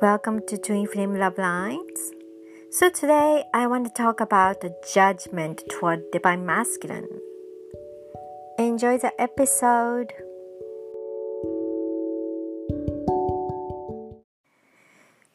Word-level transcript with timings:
Welcome 0.00 0.42
to 0.46 0.56
Twin 0.56 0.86
Flame 0.86 1.18
Love 1.18 1.38
Lines. 1.38 2.12
So 2.70 2.88
today 2.88 3.42
I 3.52 3.66
want 3.66 3.84
to 3.84 3.92
talk 3.92 4.20
about 4.20 4.60
the 4.60 4.72
judgment 4.94 5.64
toward 5.68 6.12
divine 6.12 6.46
masculine. 6.46 7.08
Enjoy 8.60 8.96
the 8.96 9.10
episode. 9.20 10.12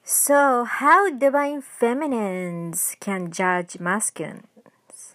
So, 0.02 0.64
how 0.64 1.10
divine 1.10 1.62
feminines 1.62 2.96
can 3.02 3.32
judge 3.32 3.82
masculines? 3.82 5.14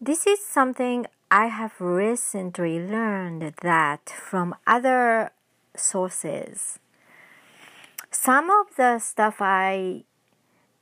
This 0.00 0.28
is 0.28 0.38
something 0.46 1.06
I 1.28 1.46
have 1.46 1.80
recently 1.80 2.78
learned 2.78 3.54
that 3.62 4.08
from 4.10 4.54
other 4.64 5.32
sources. 5.76 6.78
Some 8.10 8.50
of 8.50 8.76
the 8.76 8.98
stuff 8.98 9.36
I 9.40 10.04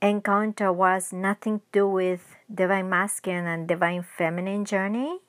encounter 0.03 0.73
was 0.73 1.12
nothing 1.12 1.61
to 1.61 1.65
do 1.73 1.89
with 1.89 2.37
divine 2.53 2.89
masculine 2.89 3.47
and 3.47 3.69
divine 3.69 4.03
feminine 4.03 4.65
journey, 4.65 5.21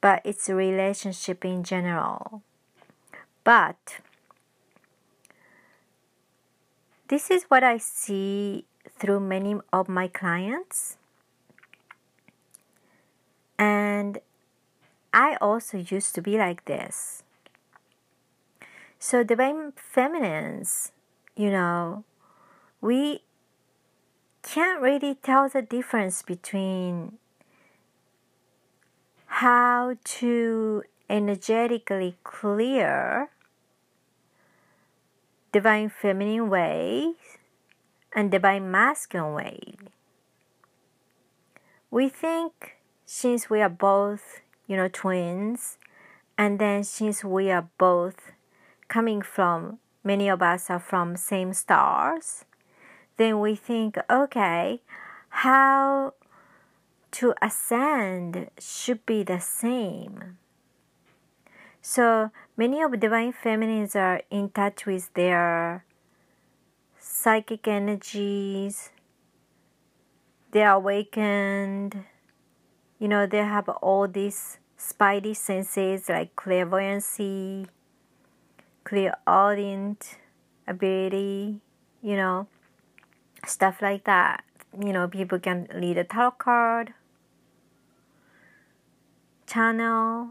but 0.00 0.20
it's 0.24 0.48
relationship 0.48 1.44
in 1.44 1.62
general. 1.64 2.42
But 3.44 4.00
this 7.08 7.30
is 7.30 7.44
what 7.44 7.64
I 7.64 7.78
see 7.78 8.64
through 8.98 9.20
many 9.20 9.56
of 9.72 9.88
my 9.88 10.08
clients. 10.08 10.98
And 13.58 14.18
I 15.12 15.36
also 15.40 15.78
used 15.78 16.14
to 16.14 16.22
be 16.22 16.36
like 16.36 16.66
this. 16.66 17.22
So, 18.98 19.22
divine 19.22 19.72
feminines, 19.76 20.92
you 21.36 21.50
know, 21.50 22.04
we 22.80 23.22
can't 24.42 24.80
really 24.80 25.14
tell 25.14 25.48
the 25.48 25.62
difference 25.62 26.22
between 26.22 27.18
how 29.26 29.96
to 30.02 30.82
energetically 31.08 32.16
clear 32.24 33.30
divine 35.52 35.88
feminine 35.88 36.50
way 36.50 37.12
and 38.14 38.30
divine 38.30 38.70
masculine 38.70 39.34
way. 39.34 39.76
We 41.90 42.08
think 42.08 42.78
since 43.06 43.48
we 43.48 43.62
are 43.62 43.68
both, 43.68 44.40
you 44.66 44.76
know, 44.76 44.88
twins, 44.88 45.78
and 46.36 46.58
then 46.58 46.84
since 46.84 47.24
we 47.24 47.50
are 47.50 47.68
both 47.78 48.32
coming 48.88 49.22
from, 49.22 49.78
many 50.02 50.28
of 50.28 50.42
us 50.42 50.70
are 50.70 50.78
from 50.78 51.16
same 51.16 51.52
stars, 51.52 52.44
then 53.16 53.40
we 53.40 53.54
think, 53.54 53.98
okay, 54.10 54.82
how 55.28 56.14
to 57.10 57.34
ascend 57.40 58.50
should 58.58 59.04
be 59.06 59.22
the 59.22 59.40
same. 59.40 60.38
So 61.80 62.30
many 62.56 62.82
of 62.82 62.98
divine 63.00 63.32
feminines 63.32 63.96
are 63.96 64.22
in 64.30 64.50
touch 64.50 64.84
with 64.86 65.12
their 65.14 65.84
psychic 66.98 67.66
energies. 67.66 68.90
They 70.50 70.62
are 70.62 70.76
awakened. 70.76 72.04
You 72.98 73.08
know, 73.08 73.26
they 73.26 73.38
have 73.38 73.68
all 73.68 74.08
these 74.08 74.58
spidey 74.78 75.34
senses 75.34 76.08
like 76.08 76.36
clairvoyancy, 76.36 77.66
clairaudient 78.84 80.18
ability, 80.66 81.60
you 82.02 82.16
know, 82.16 82.46
stuff 83.46 83.80
like 83.82 84.04
that. 84.04 84.44
You 84.78 84.92
know, 84.92 85.08
people 85.08 85.38
can 85.38 85.68
read 85.74 85.96
a 85.96 86.04
tarot 86.04 86.32
card, 86.32 86.92
channel, 89.46 90.30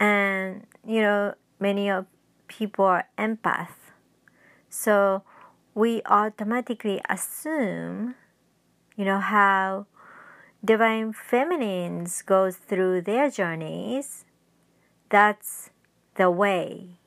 and 0.00 0.66
you 0.86 1.00
know 1.00 1.34
many 1.58 1.90
of 1.90 2.06
people 2.46 2.84
are 2.84 3.08
empath 3.18 3.92
so 4.68 5.22
we 5.74 6.02
automatically 6.06 7.00
assume 7.08 8.14
you 8.96 9.04
know 9.04 9.18
how 9.18 9.86
divine 10.64 11.12
feminines 11.12 12.22
goes 12.22 12.56
through 12.56 13.00
their 13.00 13.30
journeys 13.30 14.24
that's 15.08 15.70
the 16.18 16.30
way 16.30 16.98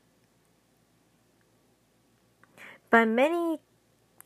but 2.90 3.08
many 3.08 3.60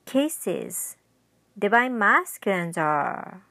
cases 0.06 0.96
divine 1.57 1.97
masculines 1.97 2.78
are 2.78 3.41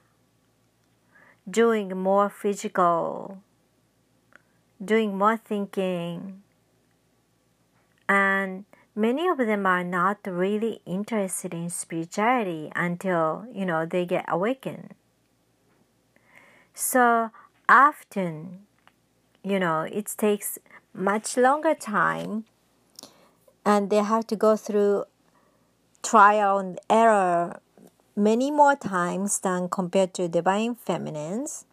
doing 1.48 1.94
more 1.96 2.30
physical 2.30 3.42
doing 4.84 5.16
more 5.16 5.36
thinking. 5.36 6.42
And 8.08 8.64
many 8.94 9.28
of 9.28 9.38
them 9.38 9.66
are 9.66 9.84
not 9.84 10.18
really 10.26 10.80
interested 10.84 11.54
in 11.54 11.70
spirituality 11.70 12.70
until, 12.74 13.46
you 13.52 13.64
know, 13.64 13.86
they 13.86 14.04
get 14.04 14.24
awakened. 14.28 14.94
So 16.74 17.30
often, 17.68 18.66
you 19.42 19.58
know, 19.58 19.82
it 19.82 20.12
takes 20.16 20.58
much 20.94 21.36
longer 21.36 21.74
time 21.74 22.44
and 23.66 23.90
they 23.90 24.02
have 24.02 24.26
to 24.28 24.36
go 24.36 24.56
through 24.56 25.04
trial 26.02 26.58
and 26.58 26.78
error 26.88 27.60
many 28.16 28.50
more 28.50 28.76
times 28.76 29.40
than 29.40 29.68
compared 29.68 30.14
to 30.14 30.28
divine 30.28 30.74
feminines 30.74 31.64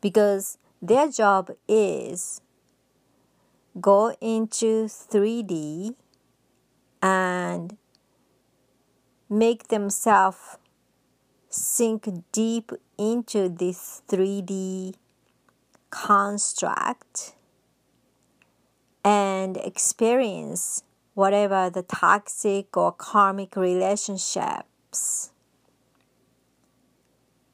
because 0.00 0.56
their 0.80 1.08
job 1.08 1.50
is 1.68 2.40
go 3.80 4.14
into 4.20 4.84
3D 4.86 5.94
and 7.02 7.76
make 9.28 9.68
themselves 9.68 10.56
sink 11.50 12.08
deep 12.32 12.72
into 12.96 13.48
this 13.48 14.02
3D 14.08 14.94
construct 15.90 17.34
and 19.04 19.56
experience 19.56 20.82
whatever 21.14 21.68
the 21.70 21.82
toxic 21.82 22.76
or 22.76 22.92
karmic 22.92 23.56
relationships 23.56 25.32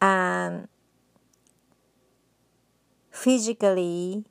and 0.01 0.69
physically, 3.11 4.25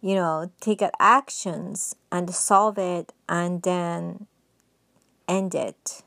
you 0.00 0.14
know, 0.14 0.50
take 0.60 0.82
actions 0.98 1.94
and 2.10 2.34
solve 2.34 2.78
it 2.78 3.12
and 3.28 3.62
then 3.62 4.26
end 5.28 5.54
it. 5.54 6.02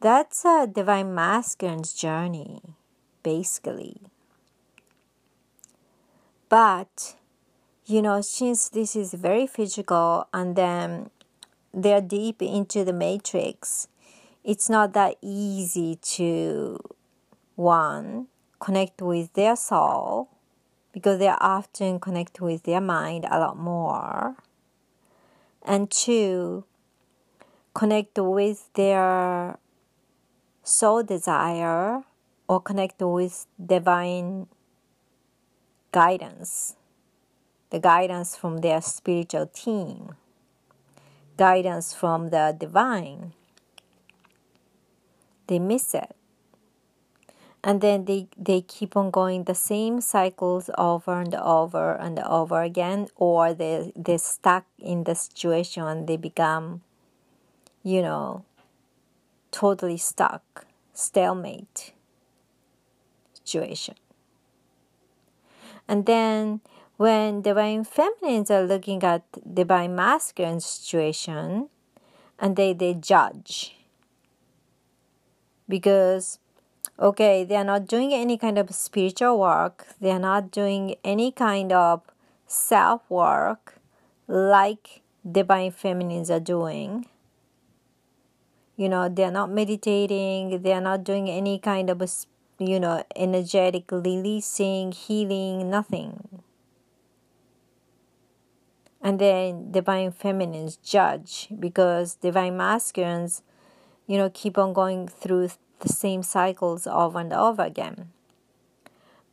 That's 0.00 0.44
a 0.44 0.66
divine 0.66 1.14
masculine's 1.14 1.92
journey, 1.92 2.62
basically. 3.22 4.00
But, 6.48 7.16
you 7.88 8.02
know, 8.02 8.20
since 8.20 8.68
this 8.68 8.94
is 8.94 9.14
very 9.14 9.46
physical 9.46 10.28
and 10.34 10.56
then 10.56 11.08
they're 11.72 12.02
deep 12.02 12.42
into 12.42 12.84
the 12.84 12.92
matrix, 12.92 13.88
it's 14.44 14.68
not 14.68 14.92
that 14.92 15.16
easy 15.22 15.96
to, 15.96 16.78
one, 17.56 18.26
connect 18.60 19.00
with 19.00 19.32
their 19.32 19.56
soul 19.56 20.28
because 20.92 21.18
they 21.18 21.28
often 21.28 21.98
connect 21.98 22.42
with 22.42 22.64
their 22.64 22.80
mind 22.80 23.24
a 23.30 23.40
lot 23.40 23.56
more. 23.56 24.36
And 25.62 25.90
two, 25.90 26.64
connect 27.72 28.18
with 28.18 28.70
their 28.74 29.58
soul 30.62 31.02
desire 31.02 32.02
or 32.48 32.60
connect 32.60 33.00
with 33.00 33.46
divine 33.64 34.46
guidance, 35.92 36.76
the 37.70 37.78
guidance 37.78 38.36
from 38.36 38.58
their 38.58 38.80
spiritual 38.80 39.46
team, 39.46 40.14
guidance 41.36 41.92
from 41.92 42.30
the 42.30 42.56
divine. 42.58 43.32
They 45.46 45.58
miss 45.58 45.94
it 45.94 46.14
and 47.62 47.80
then 47.80 48.04
they 48.04 48.28
they 48.36 48.60
keep 48.60 48.96
on 48.96 49.10
going 49.10 49.44
the 49.44 49.54
same 49.54 50.00
cycles 50.00 50.70
over 50.78 51.20
and 51.20 51.34
over 51.34 51.92
and 51.94 52.18
over 52.20 52.62
again 52.62 53.08
or 53.16 53.52
they 53.54 53.92
they're 53.96 54.18
stuck 54.18 54.64
in 54.78 55.04
the 55.04 55.14
situation 55.14 55.82
and 55.82 56.08
they 56.08 56.16
become 56.16 56.80
you 57.82 58.00
know 58.00 58.44
totally 59.50 59.96
stuck 59.96 60.66
stalemate 60.92 61.92
situation 63.34 63.94
and 65.88 66.06
then 66.06 66.60
when 66.98 67.42
divine 67.42 67.84
feminines 67.84 68.50
are 68.50 68.64
looking 68.64 69.04
at 69.04 69.22
divine 69.54 69.94
masculine 69.94 70.58
situation 70.58 71.68
and 72.40 72.56
they, 72.56 72.72
they 72.72 72.92
judge. 72.92 73.76
Because 75.68 76.40
okay 76.98 77.44
they 77.44 77.54
are 77.54 77.64
not 77.64 77.86
doing 77.86 78.12
any 78.12 78.36
kind 78.36 78.58
of 78.58 78.74
spiritual 78.74 79.38
work 79.38 79.86
they 80.00 80.10
are 80.10 80.18
not 80.18 80.50
doing 80.50 80.96
any 81.04 81.30
kind 81.30 81.70
of 81.72 82.02
self 82.48 83.08
work 83.08 83.76
like 84.26 85.02
divine 85.30 85.70
feminines 85.70 86.30
are 86.30 86.40
doing. 86.40 87.06
You 88.76 88.88
know 88.88 89.08
they 89.08 89.22
are 89.22 89.30
not 89.30 89.50
meditating 89.50 90.62
they 90.62 90.72
are 90.72 90.80
not 90.80 91.04
doing 91.04 91.30
any 91.30 91.60
kind 91.60 91.90
of 91.90 92.02
you 92.58 92.80
know 92.80 93.04
energetic 93.14 93.92
releasing 93.92 94.90
healing 94.90 95.70
nothing 95.70 96.37
and 99.00 99.18
then 99.18 99.70
divine 99.70 100.10
feminines 100.10 100.76
judge 100.76 101.48
because 101.58 102.14
divine 102.16 102.56
masculines 102.56 103.42
you 104.06 104.16
know 104.16 104.30
keep 104.32 104.58
on 104.58 104.72
going 104.72 105.06
through 105.06 105.48
the 105.80 105.88
same 105.88 106.22
cycles 106.22 106.86
over 106.86 107.20
and 107.20 107.32
over 107.32 107.62
again 107.62 108.10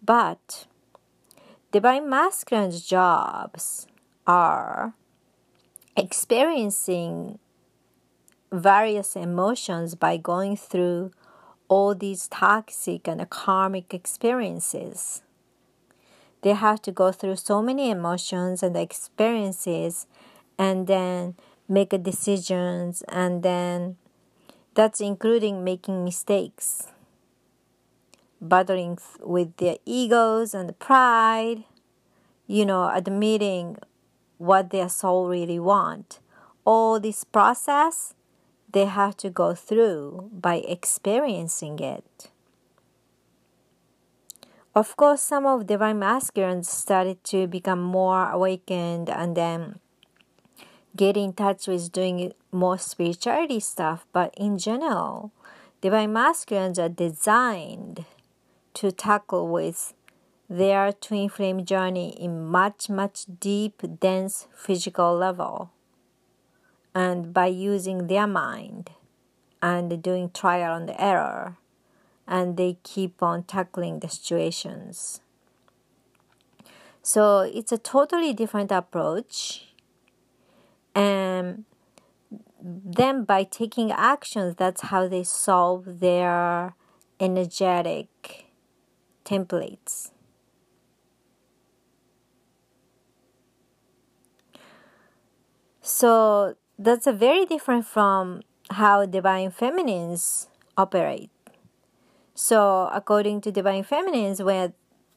but 0.04 0.68
divine 1.72 2.10
masculine's 2.10 2.86
jobs 2.86 3.88
are 4.28 4.94
experiencing 5.98 7.40
various 8.52 9.16
emotions 9.16 9.96
by 9.96 10.18
going 10.18 10.56
through 10.56 11.12
all 11.68 11.96
these 11.96 12.28
toxic 12.28 13.08
and 13.08 13.28
karmic 13.30 13.94
experiences. 13.94 15.22
They 16.46 16.54
have 16.54 16.80
to 16.84 16.92
go 16.92 17.12
through 17.12 17.38
so 17.38 17.64
many 17.64 17.90
emotions 17.90 18.62
and 18.62 18.78
experiences 18.78 20.06
and 20.60 20.86
then 20.86 21.34
make 21.68 21.90
decisions 22.04 23.02
and 23.10 23.42
then 23.42 23.98
that's 24.76 25.02
including 25.02 25.64
making 25.64 26.06
mistakes 26.06 26.84
battling 28.40 29.00
with 29.22 29.58
their 29.58 29.78
egos 29.88 30.54
and 30.54 30.78
pride 30.78 31.64
you 32.46 32.64
know 32.64 32.92
admitting 32.94 33.78
what 34.38 34.70
their 34.70 34.88
soul 34.88 35.28
really 35.28 35.60
want 35.60 36.20
all 36.64 37.00
this 37.00 37.24
process 37.24 38.14
they 38.76 38.86
have 38.86 39.16
to 39.16 39.30
go 39.30 39.56
through 39.56 40.30
by 40.34 40.56
experiencing 40.58 41.80
it. 41.80 42.30
Of 44.76 44.98
course, 44.98 45.22
some 45.22 45.46
of 45.46 45.68
divine 45.68 46.00
masculines 46.00 46.68
started 46.68 47.24
to 47.26 47.48
become 47.48 47.82
more 47.82 48.30
awakened 48.30 49.10
and 49.10 49.34
then 49.34 49.80
get 50.98 51.16
in 51.16 51.32
touch 51.32 51.68
with 51.68 51.94
doing 51.94 52.34
more 52.52 52.78
spirituality 52.78 53.62
stuff, 53.62 54.06
but 54.12 54.34
in 54.36 54.58
general, 54.58 55.32
divine 55.80 56.12
masculines 56.12 56.78
are 56.78 56.90
designed 56.90 58.04
to 58.74 58.92
tackle 58.92 59.48
with 59.48 59.94
their 60.50 60.92
twin 60.92 61.30
flame 61.30 61.64
journey 61.64 62.10
in 62.10 62.46
much 62.46 62.90
much 62.90 63.26
deep 63.40 63.82
dense 64.02 64.50
physical 64.54 65.16
level. 65.16 65.72
And 66.94 67.34
by 67.34 67.48
using 67.48 68.08
their 68.08 68.28
mind 68.28 68.92
and 69.62 70.04
doing 70.04 70.32
trial 70.32 70.76
and 70.76 70.94
error 70.98 71.58
and 72.28 72.58
they 72.58 72.78
keep 72.84 73.22
on 73.22 73.44
tackling 73.44 74.00
the 74.00 74.10
situations 74.10 75.22
so 77.02 77.40
it's 77.40 77.72
a 77.72 77.78
totally 77.78 78.34
different 78.34 78.72
approach 78.72 79.68
um, 80.96 81.02
and 81.04 81.66
then 82.62 83.24
by 83.24 83.44
taking 83.44 83.92
actions 83.92 84.56
that's 84.56 84.82
how 84.82 85.08
they 85.08 85.24
solve 85.24 86.00
their 86.00 86.74
energetic 87.20 88.46
templates 89.24 90.12
so 95.82 96.56
that's 96.80 97.06
a 97.06 97.14
very 97.14 97.46
different 97.46 97.86
from 97.86 98.42
how 98.72 99.06
divine 99.06 99.52
feminines 99.52 100.50
operate. 100.76 101.30
So 102.36 102.90
according 102.94 103.42
to 103.42 103.52
divine 103.52 103.84
feminines, 103.84 104.44
when 104.44 104.74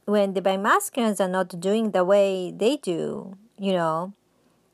when 0.07 0.33
divine 0.33 0.63
masculines 0.63 1.21
are 1.21 1.29
not 1.29 1.61
doing 1.61 1.91
the 1.91 2.05
way 2.05 2.51
they 2.51 2.77
do, 2.77 3.37
you 3.59 3.73
know, 3.73 4.15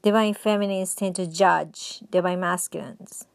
divine 0.03 0.35
feminines 0.35 0.95
tend 0.95 1.17
to 1.17 1.27
judge 1.27 2.01
divine 2.11 2.39
masculines. 2.39 3.27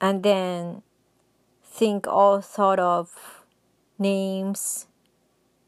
And 0.00 0.22
then 0.22 0.82
think 1.64 2.06
all 2.06 2.42
sort 2.42 2.78
of 2.78 3.42
names, 3.98 4.86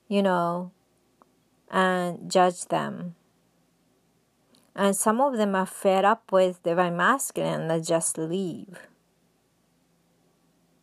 you 0.07 0.23
know, 0.23 0.71
and 1.71 2.31
judge 2.31 2.67
them 2.67 3.17
and 4.79 4.95
some 4.95 5.21
of 5.21 5.37
them 5.37 5.57
are 5.57 5.67
fed 5.67 6.05
up 6.05 6.31
with 6.31 6.63
divine 6.63 6.97
masculine 6.97 7.69
and 7.69 7.85
just 7.85 8.17
leave 8.17 8.79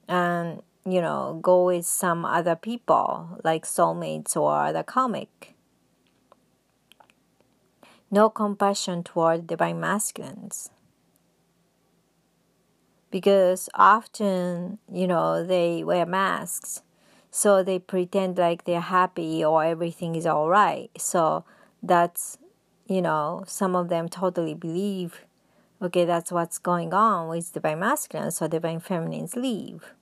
and 0.07 0.61
you 0.85 1.01
know 1.01 1.39
go 1.41 1.65
with 1.65 1.85
some 1.85 2.25
other 2.25 2.55
people 2.55 3.39
like 3.43 3.65
soulmates 3.65 4.35
or 4.35 4.71
the 4.71 4.83
karmic. 4.83 5.53
No 8.11 8.29
compassion 8.29 9.03
toward 9.03 9.47
divine 9.47 9.79
masculines. 9.79 10.69
Because 13.11 13.69
often 13.73 14.79
you 14.91 15.07
know 15.07 15.45
they 15.45 15.83
wear 15.83 16.05
masks 16.05 16.81
so 17.31 17.63
they 17.63 17.79
pretend 17.79 18.37
like 18.37 18.63
they're 18.63 18.79
happy 18.79 19.43
or 19.43 19.63
everything 19.65 20.15
is 20.15 20.25
all 20.25 20.47
right. 20.47 20.89
So 20.97 21.43
that's 21.83 22.37
you 22.87 23.01
know, 23.01 23.43
some 23.47 23.75
of 23.75 23.89
them 23.89 24.07
totally 24.09 24.53
believe, 24.53 25.25
okay, 25.81 26.05
that's 26.05 26.31
what's 26.31 26.59
going 26.59 26.93
on 26.93 27.27
with 27.27 27.51
divine 27.51 27.79
masculine, 27.79 28.31
so 28.31 28.47
divine 28.47 28.79
feminines 28.79 29.35
leave. 29.35 29.94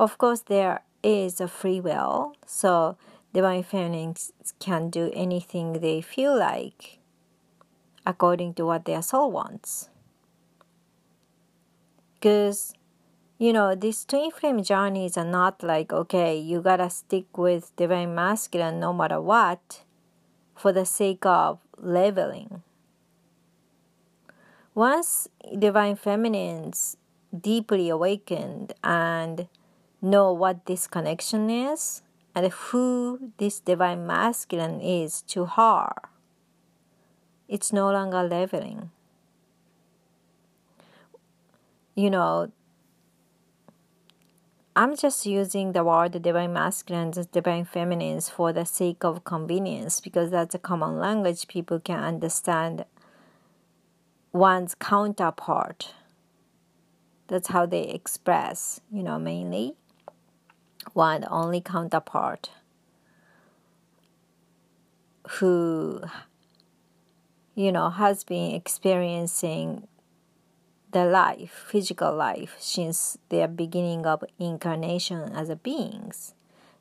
Of 0.00 0.16
course, 0.16 0.40
there 0.40 0.80
is 1.02 1.42
a 1.42 1.46
free 1.46 1.78
will, 1.78 2.32
so 2.46 2.96
divine 3.34 3.62
feminines 3.62 4.32
can 4.58 4.88
do 4.88 5.10
anything 5.12 5.74
they 5.74 6.00
feel 6.00 6.34
like 6.34 7.00
according 8.06 8.54
to 8.54 8.64
what 8.64 8.86
their 8.86 9.02
soul 9.02 9.30
wants. 9.30 9.90
Because, 12.14 12.72
you 13.36 13.52
know, 13.52 13.74
these 13.74 14.06
twin 14.06 14.30
flame 14.30 14.62
journeys 14.62 15.18
are 15.18 15.30
not 15.40 15.62
like, 15.62 15.92
okay, 15.92 16.34
you 16.34 16.62
gotta 16.62 16.88
stick 16.88 17.36
with 17.36 17.76
divine 17.76 18.14
masculine 18.14 18.80
no 18.80 18.94
matter 18.94 19.20
what 19.20 19.82
for 20.56 20.72
the 20.72 20.86
sake 20.86 21.26
of 21.26 21.58
leveling. 21.76 22.62
Once 24.74 25.28
divine 25.58 25.94
feminines 25.94 26.96
deeply 27.38 27.90
awakened 27.90 28.72
and 28.82 29.46
know 30.02 30.32
what 30.32 30.66
this 30.66 30.86
connection 30.86 31.50
is 31.50 32.02
and 32.34 32.52
who 32.52 33.32
this 33.38 33.60
divine 33.60 34.06
masculine 34.06 34.80
is 34.80 35.22
to 35.22 35.46
her, 35.46 35.92
it's 37.48 37.72
no 37.72 37.90
longer 37.90 38.22
leveling. 38.22 38.90
You 41.94 42.10
know, 42.10 42.52
I'm 44.76 44.96
just 44.96 45.26
using 45.26 45.72
the 45.72 45.82
word 45.82 46.22
divine 46.22 46.52
masculine 46.52 47.12
and 47.16 47.30
divine 47.32 47.64
feminines 47.64 48.28
for 48.28 48.52
the 48.52 48.64
sake 48.64 49.04
of 49.04 49.24
convenience 49.24 50.00
because 50.00 50.30
that's 50.30 50.54
a 50.54 50.58
common 50.58 50.98
language 50.98 51.48
people 51.48 51.80
can 51.80 51.98
understand 51.98 52.84
one's 54.32 54.76
counterpart. 54.76 55.92
That's 57.26 57.48
how 57.48 57.66
they 57.66 57.82
express, 57.82 58.80
you 58.92 59.02
know, 59.02 59.18
mainly 59.18 59.74
one 60.92 61.24
only 61.30 61.60
counterpart 61.60 62.50
who 65.38 66.02
you 67.54 67.70
know 67.70 67.90
has 67.90 68.24
been 68.24 68.54
experiencing 68.54 69.86
the 70.92 71.04
life, 71.04 71.66
physical 71.68 72.14
life, 72.14 72.56
since 72.58 73.18
their 73.28 73.46
beginning 73.46 74.06
of 74.06 74.24
incarnation 74.38 75.30
as 75.34 75.48
beings. 75.62 76.34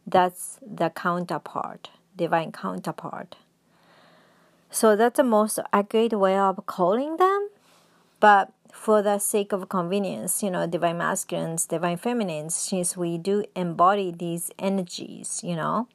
That's 0.07 0.59
the 0.65 0.89
counterpart, 0.89 1.91
divine 2.15 2.51
counterpart. 2.51 3.35
So 4.71 4.95
that's 4.95 5.17
the 5.17 5.23
most 5.23 5.59
accurate 5.73 6.17
way 6.17 6.37
of 6.37 6.65
calling 6.65 7.17
them. 7.17 7.49
But 8.19 8.51
for 8.71 9.01
the 9.01 9.19
sake 9.19 9.51
of 9.51 9.69
convenience, 9.69 10.43
you 10.43 10.51
know, 10.51 10.67
divine 10.67 10.97
masculines, 10.97 11.65
divine 11.65 11.97
feminines, 11.97 12.55
since 12.55 12.95
we 12.95 13.17
do 13.17 13.43
embody 13.55 14.11
these 14.11 14.51
energies, 14.59 15.41
you 15.43 15.55
know, 15.55 15.87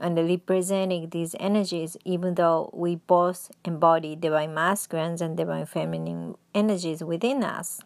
and 0.00 0.16
representing 0.16 1.10
these 1.10 1.36
energies, 1.38 1.96
even 2.04 2.34
though 2.34 2.70
we 2.72 2.96
both 2.96 3.50
embody 3.64 4.16
divine 4.16 4.54
masculines 4.54 5.20
and 5.20 5.36
divine 5.36 5.66
feminine 5.66 6.34
energies 6.54 7.04
within 7.04 7.44
us. 7.44 7.80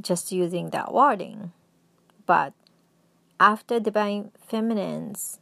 Just 0.00 0.32
using 0.32 0.70
that 0.70 0.92
wording. 0.92 1.52
But 2.26 2.54
after 3.38 3.80
divine 3.80 4.30
feminines 4.46 5.40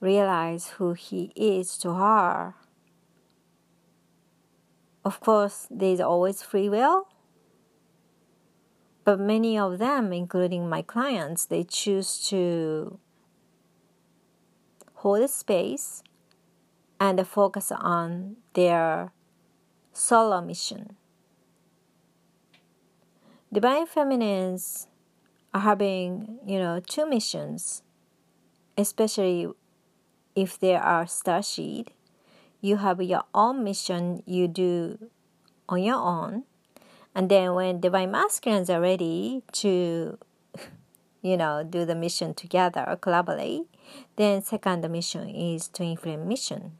realize 0.00 0.68
who 0.78 0.94
he 0.94 1.32
is 1.36 1.76
to 1.78 1.94
her, 1.94 2.54
of 5.04 5.20
course, 5.20 5.66
there's 5.70 6.00
always 6.00 6.42
free 6.42 6.68
will. 6.68 7.08
But 9.04 9.20
many 9.20 9.58
of 9.58 9.78
them, 9.78 10.12
including 10.12 10.68
my 10.68 10.80
clients, 10.80 11.44
they 11.44 11.62
choose 11.62 12.26
to 12.28 12.98
hold 14.94 15.28
space 15.28 16.02
and 16.98 17.26
focus 17.26 17.70
on 17.70 18.36
their 18.54 19.12
solo 19.92 20.40
mission. 20.40 20.96
Divine 23.52 23.86
feminines 23.86 24.88
are 25.52 25.60
having, 25.60 26.38
you 26.46 26.58
know, 26.58 26.80
two 26.80 27.06
missions, 27.06 27.82
especially 28.78 29.48
if 30.34 30.58
they 30.58 30.74
are 30.74 31.06
star 31.06 31.40
starseed. 31.40 31.88
You 32.64 32.78
have 32.78 33.02
your 33.02 33.24
own 33.34 33.62
mission 33.62 34.22
you 34.24 34.48
do 34.48 35.10
on 35.68 35.82
your 35.82 35.96
own. 36.00 36.44
And 37.14 37.30
then 37.30 37.52
when 37.52 37.78
divine 37.78 38.10
masculines 38.10 38.70
are 38.70 38.80
ready 38.80 39.42
to, 39.60 40.16
you 41.20 41.36
know, 41.36 41.62
do 41.62 41.84
the 41.84 41.94
mission 41.94 42.32
together, 42.32 42.96
collaborate, 43.02 43.64
then 44.16 44.40
second 44.40 44.90
mission 44.90 45.28
is 45.28 45.68
twin 45.68 45.98
flame 45.98 46.26
mission. 46.26 46.78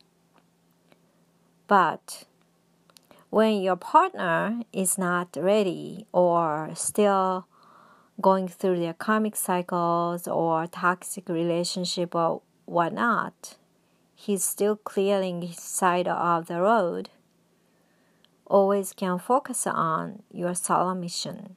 But 1.66 2.24
when 3.28 3.60
your 3.60 3.76
partner 3.76 4.62
is 4.72 4.96
not 4.96 5.36
ready 5.38 6.06
or 6.12 6.70
still 6.72 7.46
going 8.22 8.48
through 8.48 8.78
their 8.78 8.94
karmic 8.94 9.36
cycles 9.36 10.26
or 10.26 10.66
toxic 10.66 11.28
relationship 11.28 12.14
or 12.14 12.40
whatnot, 12.64 13.58
he's 14.24 14.42
still 14.42 14.76
clearing 14.76 15.42
his 15.42 15.60
side 15.60 16.08
of 16.08 16.46
the 16.46 16.60
road. 16.60 17.10
Always 18.46 18.92
can 18.92 19.18
focus 19.18 19.66
on 19.66 20.22
your 20.32 20.54
solo 20.54 20.94
mission. 20.94 21.56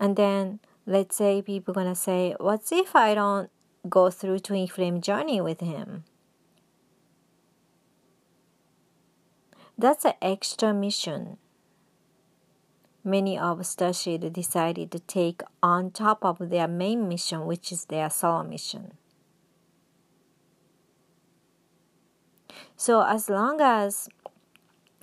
And 0.00 0.16
then 0.16 0.60
let's 0.86 1.16
say 1.16 1.42
people 1.42 1.74
gonna 1.74 1.94
say, 1.94 2.34
What's 2.40 2.72
if 2.72 2.96
I 2.96 3.14
don't 3.14 3.50
go 3.88 4.10
through 4.10 4.38
twin 4.38 4.66
flame 4.66 5.00
journey 5.00 5.40
with 5.40 5.60
him. 5.60 6.04
That's 9.76 10.04
an 10.04 10.14
extra 10.22 10.72
mission. 10.72 11.38
Many 13.04 13.36
of 13.36 13.58
Starseed 13.58 14.32
decided 14.32 14.92
to 14.92 15.00
take 15.00 15.42
on 15.62 15.90
top 15.90 16.24
of 16.24 16.50
their 16.50 16.68
main 16.68 17.08
mission, 17.08 17.46
which 17.46 17.72
is 17.72 17.86
their 17.86 18.08
solo 18.08 18.44
mission. 18.44 18.92
So 22.76 23.02
as 23.02 23.28
long 23.28 23.60
as 23.60 24.08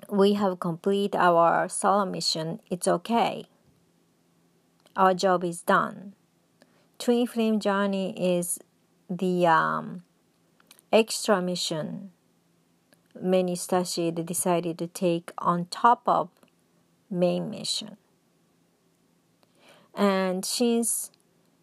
we 0.08 0.34
have 0.34 0.60
complete 0.60 1.14
our 1.14 1.68
solo 1.68 2.04
mission, 2.04 2.60
it's 2.70 2.88
okay. 2.88 3.46
Our 4.96 5.14
job 5.14 5.44
is 5.44 5.62
done. 5.62 6.14
Twin 6.98 7.26
flame 7.26 7.60
journey 7.60 8.38
is 8.38 8.58
the 9.08 9.46
um, 9.46 10.02
extra 10.92 11.40
mission 11.40 12.10
many 13.20 13.54
starseed 13.54 14.24
decided 14.24 14.78
to 14.78 14.86
take 14.86 15.32
on 15.38 15.66
top 15.66 16.02
of 16.06 16.30
main 17.10 17.50
mission 17.50 17.96
and 19.94 20.44
since 20.44 21.10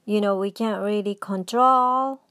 you 0.06 0.20
know 0.20 0.38
we 0.38 0.52
can't 0.52 0.82
really 0.82 1.16
control 1.16 2.22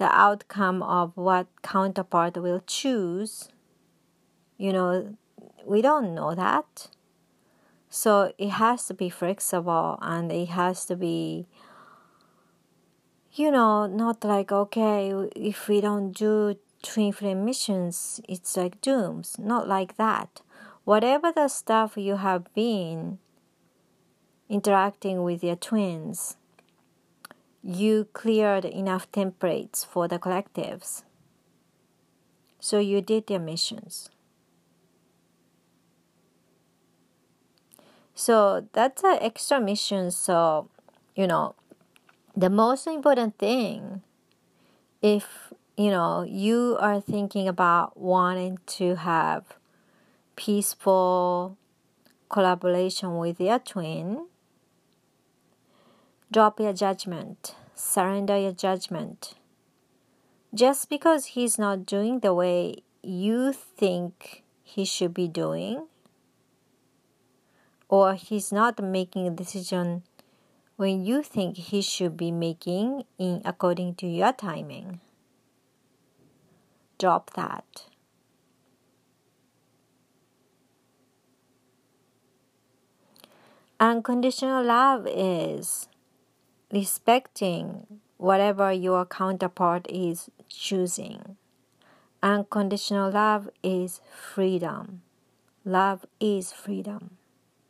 the 0.00 0.10
outcome 0.12 0.82
of 0.82 1.16
what 1.16 1.46
counterpart 1.62 2.36
will 2.36 2.62
choose 2.66 3.48
you 4.58 4.72
know 4.72 5.16
we 5.64 5.80
don't 5.80 6.14
know 6.14 6.34
that 6.34 6.88
so 7.88 8.32
it 8.38 8.50
has 8.50 8.86
to 8.86 8.94
be 8.94 9.08
flexible 9.08 9.98
and 10.02 10.32
it 10.32 10.48
has 10.48 10.84
to 10.86 10.96
be 10.96 11.46
you 13.32 13.50
know, 13.50 13.86
not 13.86 14.24
like, 14.24 14.50
okay, 14.50 15.12
if 15.36 15.68
we 15.68 15.80
don't 15.80 16.12
do 16.12 16.56
twin 16.82 17.12
flame 17.12 17.44
missions, 17.44 18.20
it's 18.28 18.56
like 18.56 18.80
dooms. 18.80 19.36
Not 19.38 19.68
like 19.68 19.96
that. 19.96 20.42
Whatever 20.84 21.30
the 21.32 21.48
stuff 21.48 21.96
you 21.96 22.16
have 22.16 22.52
been 22.54 23.18
interacting 24.48 25.22
with 25.22 25.44
your 25.44 25.56
twins, 25.56 26.36
you 27.62 28.08
cleared 28.12 28.64
enough 28.64 29.10
templates 29.12 29.84
for 29.84 30.08
the 30.08 30.18
collectives. 30.18 31.02
So 32.58 32.78
you 32.78 33.00
did 33.00 33.26
their 33.26 33.38
missions. 33.38 34.10
So 38.14 38.68
that's 38.72 39.02
an 39.02 39.18
extra 39.20 39.60
mission. 39.60 40.10
So, 40.10 40.68
you 41.14 41.26
know, 41.26 41.54
the 42.36 42.50
most 42.50 42.86
important 42.86 43.38
thing 43.38 44.02
if 45.02 45.52
you 45.76 45.90
know 45.90 46.22
you 46.22 46.76
are 46.80 47.00
thinking 47.00 47.48
about 47.48 47.98
wanting 47.98 48.58
to 48.66 48.96
have 48.96 49.56
peaceful 50.36 51.56
collaboration 52.28 53.16
with 53.18 53.40
your 53.40 53.58
twin 53.58 54.26
drop 56.32 56.60
your 56.60 56.72
judgment 56.72 57.54
surrender 57.74 58.38
your 58.38 58.52
judgment 58.52 59.34
just 60.54 60.88
because 60.88 61.26
he's 61.26 61.58
not 61.58 61.86
doing 61.86 62.20
the 62.20 62.34
way 62.34 62.76
you 63.02 63.52
think 63.52 64.42
he 64.62 64.84
should 64.84 65.14
be 65.14 65.28
doing 65.28 65.86
or 67.90 68.14
he's 68.14 68.52
not 68.52 68.82
making 68.82 69.26
a 69.26 69.30
decision 69.30 70.02
when 70.76 71.04
you 71.04 71.22
think 71.22 71.56
he 71.56 71.82
should 71.82 72.16
be 72.16 72.30
making 72.30 73.04
in 73.18 73.42
according 73.44 73.94
to 73.94 74.06
your 74.06 74.32
timing. 74.32 74.98
Drop 76.98 77.34
that. 77.34 77.84
Unconditional 83.78 84.64
love 84.64 85.06
is 85.06 85.89
respecting 86.72 88.00
whatever 88.16 88.72
your 88.72 89.04
counterpart 89.06 89.86
is 89.88 90.30
choosing. 90.48 91.36
Unconditional 92.22 93.10
love 93.10 93.48
is 93.62 94.00
freedom. 94.14 95.02
Love 95.64 96.06
is 96.20 96.52
freedom, 96.52 97.16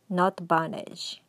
not 0.08 0.46
bondage. 0.46 1.22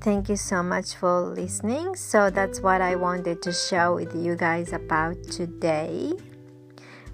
Thank 0.00 0.30
you 0.30 0.36
so 0.36 0.62
much 0.62 0.94
for 0.94 1.20
listening. 1.20 1.94
So 1.94 2.30
that's 2.30 2.60
what 2.60 2.80
I 2.80 2.96
wanted 2.96 3.42
to 3.42 3.52
share 3.52 3.92
with 3.92 4.14
you 4.14 4.34
guys 4.34 4.72
about 4.72 5.22
today. 5.24 6.14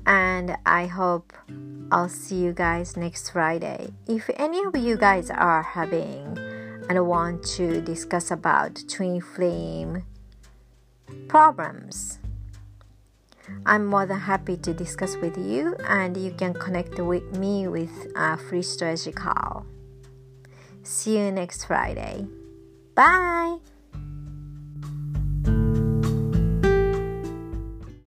And 0.06 0.56
I 0.64 0.86
hope 0.86 1.32
I'll 1.90 2.08
see 2.08 2.36
you 2.36 2.52
guys 2.52 2.96
next 2.96 3.30
Friday. 3.30 3.88
If 4.06 4.30
any 4.36 4.62
of 4.62 4.76
you 4.76 4.96
guys 4.96 5.30
are 5.30 5.62
having 5.62 6.38
and 6.88 7.06
want 7.08 7.44
to 7.56 7.80
discuss 7.80 8.30
about 8.30 8.80
twin 8.88 9.20
flame 9.20 10.04
problems, 11.26 12.20
I'm 13.64 13.84
more 13.84 14.06
than 14.06 14.20
happy 14.20 14.56
to 14.58 14.72
discuss 14.72 15.16
with 15.16 15.36
you, 15.36 15.74
and 15.88 16.16
you 16.16 16.30
can 16.32 16.54
connect 16.54 16.98
with 17.00 17.36
me 17.36 17.66
with 17.66 18.12
a 18.14 18.36
free 18.36 18.62
strategy 18.62 19.10
call. 19.10 19.66
See 20.84 21.18
you 21.18 21.32
next 21.32 21.64
Friday. 21.64 22.26
Bye. 22.96 23.58